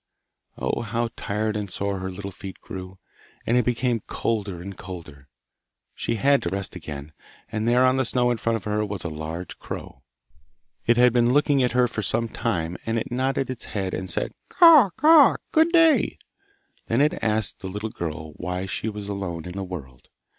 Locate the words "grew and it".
2.59-3.63